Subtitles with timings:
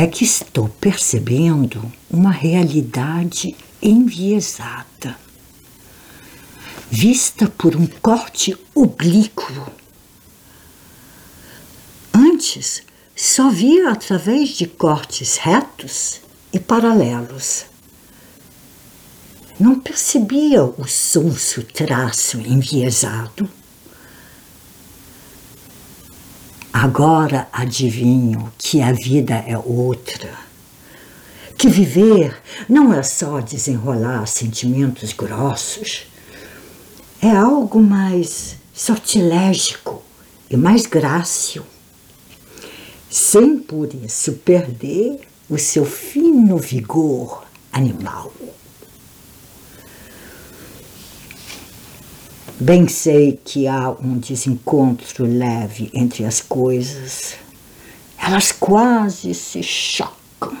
[0.00, 5.18] é que estou percebendo uma realidade enviesada,
[6.88, 9.72] vista por um corte oblíquo.
[12.14, 12.84] Antes,
[13.16, 16.20] só via através de cortes retos
[16.52, 17.64] e paralelos.
[19.58, 23.50] Não percebia o sonso traço enviesado.
[26.80, 30.30] Agora adivinho que a vida é outra.
[31.56, 36.06] Que viver não é só desenrolar sentimentos grossos.
[37.20, 40.00] É algo mais sortilégico
[40.48, 41.64] e mais grácil,
[43.10, 48.32] sem por isso perder o seu fino vigor animal.
[52.60, 57.34] Bem sei que há um desencontro leve entre as coisas.
[58.16, 60.56] Elas quase se chocam.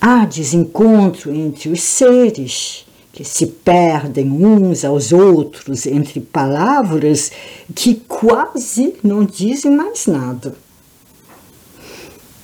[0.00, 7.32] Há desencontro entre os seres que se perdem uns aos outros entre palavras
[7.74, 10.54] que quase não dizem mais nada.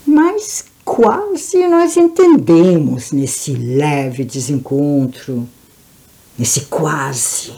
[0.06, 5.46] Mas quase nós entendemos nesse leve desencontro,
[6.38, 7.52] nesse quase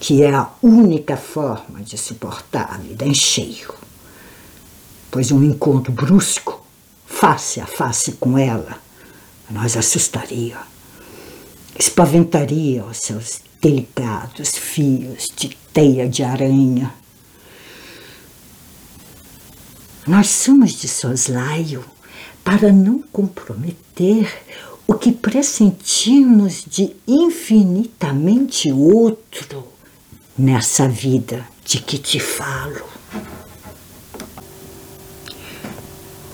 [0.00, 3.74] que é a única forma de suportar a vida em cheio.
[5.10, 6.64] Pois um encontro brusco,
[7.06, 8.78] face a face com ela,
[9.50, 10.58] nos assustaria,
[11.78, 16.94] espaventaria os seus delicados fios de teia de aranha.
[20.06, 21.84] Nós somos de soslaio
[22.44, 24.32] para não comprometer
[24.88, 29.68] o que pressentimos de infinitamente outro
[30.36, 32.86] nessa vida de que te falo?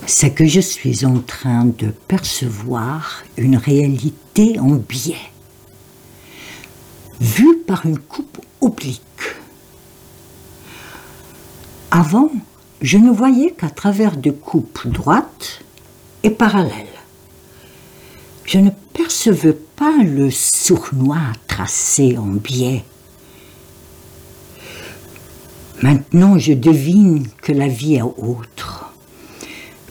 [0.07, 5.33] C'est que je suis en train de percevoir une réalité en biais,
[7.21, 9.01] vue par une coupe oblique.
[11.91, 12.31] Avant,
[12.81, 15.61] je ne voyais qu'à travers de coupes droites
[16.23, 16.94] et parallèles.
[18.45, 22.85] Je ne percevais pas le sournois tracé en biais
[25.85, 28.91] Maintenant, je devine que la vie est autre,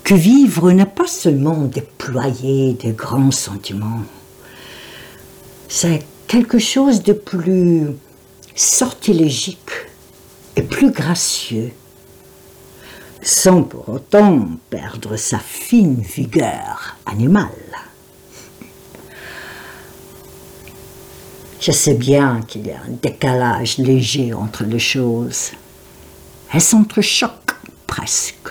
[0.03, 4.01] que vivre n'est pas seulement déployer des grands sentiments,
[5.67, 7.89] c'est quelque chose de plus
[8.55, 9.57] sortilégique
[10.55, 11.71] et plus gracieux,
[13.21, 17.62] sans pour autant perdre sa fine vigueur animale.
[21.65, 25.51] Je sais bien qu'il y a un décalage léger entre les choses.
[26.51, 27.55] Elles s'entrechoquent
[27.87, 28.49] presque?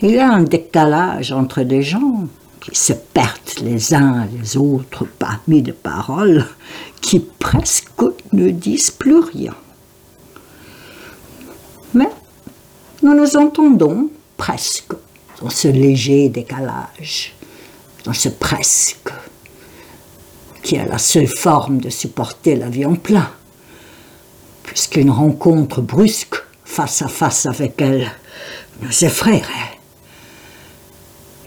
[0.00, 2.26] Il y a un décalage entre des gens
[2.60, 6.44] qui se perdent les uns les autres parmi des paroles
[7.00, 9.54] qui presque ne disent plus rien.
[11.94, 12.10] Mais
[13.04, 14.94] nous nous entendons presque
[15.40, 17.36] dans ce léger décalage,
[18.04, 19.12] dans ce presque,
[20.62, 23.30] qui est la seule forme de supporter la vie en plein
[24.72, 28.10] puisqu'une rencontre brusque face à face avec elle
[28.80, 29.78] nous effraierait,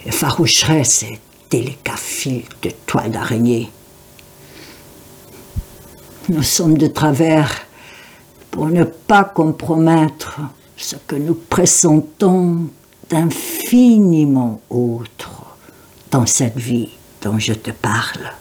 [0.06, 3.72] effaroucherait ces délicats fils de toile d'araignée.
[6.30, 7.52] Nous sommes de travers
[8.52, 10.40] pour ne pas compromettre
[10.78, 12.70] ce que nous pressentons
[13.10, 15.58] d'infiniment autre
[16.12, 16.92] dans cette vie
[17.24, 18.32] dont je te parle.